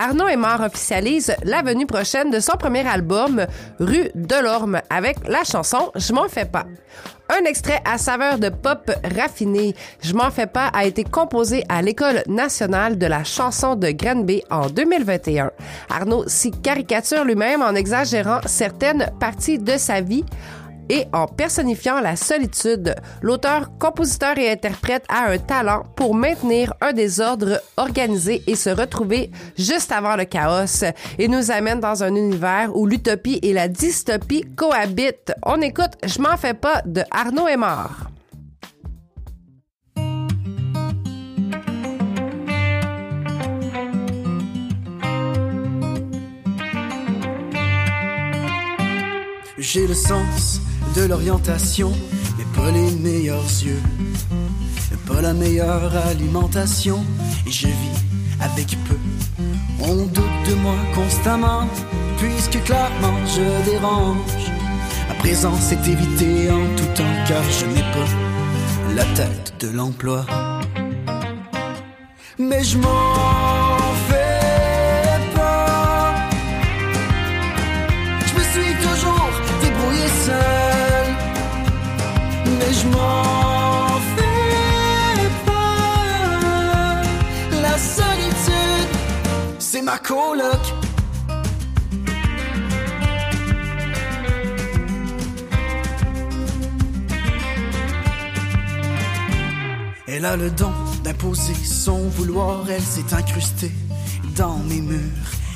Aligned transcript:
Arnaud 0.00 0.28
Aymar 0.28 0.62
officialise 0.62 1.34
la 1.44 1.60
venue 1.60 1.84
prochaine 1.84 2.30
de 2.30 2.40
son 2.40 2.56
premier 2.56 2.88
album, 2.88 3.44
Rue 3.78 4.10
Delorme, 4.14 4.80
avec 4.88 5.18
la 5.28 5.44
chanson 5.44 5.92
Je 5.94 6.14
m'en 6.14 6.26
fais 6.26 6.46
pas. 6.46 6.64
Un 7.28 7.44
extrait 7.44 7.82
à 7.84 7.98
saveur 7.98 8.38
de 8.38 8.48
pop 8.48 8.90
raffiné, 9.14 9.76
Je 10.02 10.14
m'en 10.14 10.30
fais 10.30 10.46
pas, 10.46 10.68
a 10.68 10.86
été 10.86 11.04
composé 11.04 11.64
à 11.68 11.82
l'École 11.82 12.22
nationale 12.26 12.96
de 12.96 13.04
la 13.04 13.24
chanson 13.24 13.76
de 13.76 13.90
Granby 13.90 14.42
en 14.50 14.68
2021. 14.68 15.50
Arnaud 15.90 16.24
s'y 16.26 16.50
caricature 16.50 17.24
lui-même 17.26 17.60
en 17.60 17.74
exagérant 17.74 18.40
certaines 18.46 19.10
parties 19.20 19.58
de 19.58 19.76
sa 19.76 20.00
vie 20.00 20.24
et 20.90 21.06
en 21.12 21.26
personnifiant 21.26 22.00
la 22.00 22.16
solitude. 22.16 22.94
L'auteur, 23.22 23.70
compositeur 23.78 24.36
et 24.38 24.50
interprète 24.50 25.04
a 25.08 25.30
un 25.30 25.38
talent 25.38 25.84
pour 25.96 26.14
maintenir 26.14 26.74
un 26.80 26.92
désordre 26.92 27.62
organisé 27.76 28.42
et 28.46 28.56
se 28.56 28.70
retrouver 28.70 29.30
juste 29.56 29.92
avant 29.92 30.16
le 30.16 30.24
chaos 30.24 30.84
et 31.18 31.28
nous 31.28 31.50
amène 31.50 31.80
dans 31.80 32.02
un 32.02 32.14
univers 32.14 32.76
où 32.76 32.86
l'utopie 32.86 33.38
et 33.42 33.52
la 33.52 33.68
dystopie 33.68 34.44
cohabitent. 34.56 35.32
On 35.46 35.60
écoute 35.62 35.92
Je 36.04 36.20
m'en 36.20 36.36
fais 36.36 36.54
pas 36.54 36.82
de 36.84 37.02
Arnaud 37.10 37.46
Aymar. 37.46 38.08
J'ai 49.58 49.86
le 49.86 49.94
sens 49.94 50.58
de 50.94 51.02
l'orientation, 51.06 51.92
mais 52.36 52.44
pas 52.56 52.70
les 52.70 52.90
meilleurs 52.92 53.50
yeux, 53.64 53.82
pas 55.06 55.20
la 55.20 55.32
meilleure 55.32 55.94
alimentation, 56.06 57.04
et 57.46 57.50
je 57.50 57.66
vis 57.66 58.00
avec 58.40 58.76
peu. 58.88 58.96
On 59.80 60.06
doute 60.06 60.40
de 60.48 60.54
moi 60.54 60.74
constamment, 60.94 61.68
puisque 62.18 62.62
clairement 62.64 63.18
je 63.26 63.70
dérange. 63.70 64.52
À 65.10 65.14
présent, 65.14 65.54
c'est 65.60 65.86
évité 65.88 66.50
en 66.50 66.76
tout 66.76 66.92
temps, 66.94 67.16
car 67.26 67.42
je 67.58 67.66
n'ai 67.66 67.82
pas 67.92 68.94
la 68.94 69.04
tête 69.14 69.54
de 69.60 69.68
l'emploi. 69.68 70.26
Mais 72.38 72.62
je 72.64 72.78
m'en 72.78 73.49
Elle 100.12 100.26
a 100.26 100.36
le 100.36 100.50
don 100.50 100.72
d'imposer 101.02 101.54
son 101.54 102.08
vouloir, 102.08 102.68
elle 102.68 102.82
s'est 102.82 103.14
incrustée 103.14 103.72
dans 104.36 104.58
mes 104.58 104.82
murs. 104.82 105.00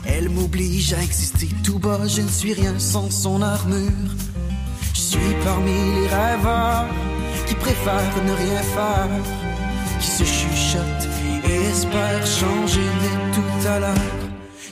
Elle 0.07 0.31
m'oblige 0.31 0.95
à 0.95 1.03
exister 1.03 1.49
tout 1.63 1.79
bas, 1.79 2.07
je 2.07 2.23
ne 2.23 2.29
suis 2.29 2.55
rien 2.55 2.79
sans 2.79 3.11
son 3.11 3.43
armure. 3.43 3.91
Je 4.95 5.01
suis 5.01 5.35
parmi 5.45 5.73
les 5.73 6.07
rêveurs 6.07 6.87
qui 7.47 7.55
préfèrent 7.57 8.25
ne 8.25 8.33
rien 8.33 8.63
faire, 8.63 9.09
qui 10.01 10.07
se 10.07 10.25
chuchotent 10.25 11.09
et 11.47 11.65
espèrent 11.71 12.27
changer, 12.27 12.89
mais 13.03 13.35
tout 13.35 13.69
à 13.69 13.81
l'heure, 13.81 14.24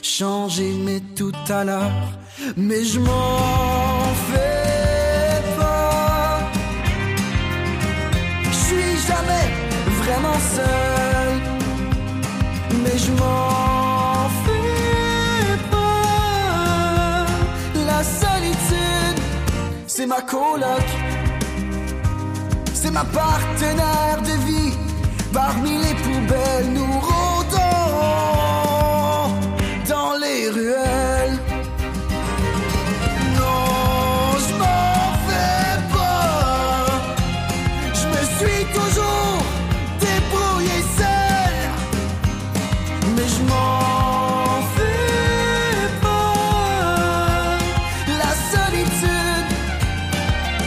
changer, 0.03 0.73
mais 0.85 0.99
tout 1.15 1.31
à 1.49 1.63
l'heure. 1.63 1.91
Mais 2.57 2.83
je 2.83 2.99
m'en 2.99 4.03
fais 4.29 5.41
pas. 5.57 6.39
Je 8.51 8.57
suis 8.67 8.97
jamais 9.07 9.47
vraiment 10.01 10.39
seul, 10.55 11.33
mais 12.83 12.97
je 12.97 13.11
m'en 13.11 14.29
fais 14.43 15.57
pas. 15.71 17.25
La 17.87 18.03
solitude, 18.03 19.19
c'est 19.87 20.05
ma 20.05 20.21
coloc, 20.21 20.87
c'est 22.73 22.91
ma 22.91 23.05
partenaire 23.05 24.21
Non, 30.45 30.49
je 34.45 34.53
m'en 34.59 35.13
fais 35.25 35.79
pas. 35.93 36.85
Je 37.93 38.05
me 38.11 38.21
suis 38.35 38.63
toujours 38.73 39.41
débrouillé 40.01 40.77
seul, 40.97 41.55
mais 43.15 43.27
je 43.35 43.41
m'en 43.49 44.59
fais 44.75 45.87
pas. 46.01 47.57
La 48.19 48.31
solitude, 48.51 49.51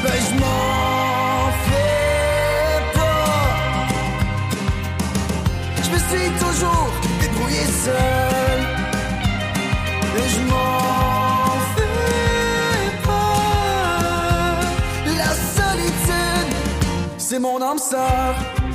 ben 0.02 0.18
je 0.26 0.32
m'en 0.40 1.50
fais 1.66 2.80
pas. 2.94 3.34
Je 5.84 5.88
me 5.90 5.98
suis 6.08 6.28
toujours 6.42 6.88
débrouillé 7.20 7.64
seul, 7.84 8.25
c'est 17.28 17.40
mon 17.40 17.60
âme 17.60 17.78
sœur. 17.78 18.65